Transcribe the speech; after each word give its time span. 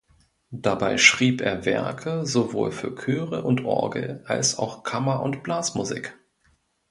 Dabei 0.55 0.97
schrieb 0.97 1.41
er 1.41 1.63
Werke 1.63 2.25
sowohl 2.25 2.71
für 2.71 2.95
Chöre 2.95 3.43
und 3.43 3.65
Orgel 3.65 4.23
als 4.25 4.57
auch 4.57 4.81
Kammer- 4.81 5.21
und 5.21 5.43
Blasmusik. 5.43 6.17